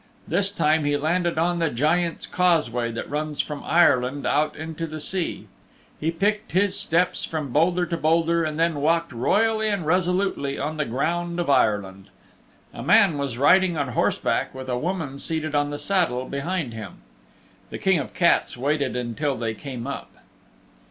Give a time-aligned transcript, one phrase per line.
[0.27, 4.99] This time he landed on the Giant's Causeway that runs from Ireland out into the
[4.99, 5.45] sea.
[5.99, 10.77] He picked his steps from boulder to boulder, and then walked royally and resolutely on
[10.77, 12.09] the ground of Ireland.
[12.73, 17.03] A man was riding on horseback with a woman seated on the saddle behind him.
[17.69, 20.09] The King of the Cats waited until they came up.